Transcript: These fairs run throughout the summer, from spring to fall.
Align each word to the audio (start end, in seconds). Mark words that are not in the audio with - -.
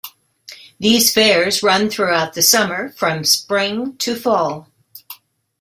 These 0.79 1.13
fairs 1.13 1.61
run 1.61 1.87
throughout 1.87 2.33
the 2.33 2.41
summer, 2.41 2.89
from 2.93 3.23
spring 3.23 3.97
to 3.97 4.15
fall. 4.15 4.67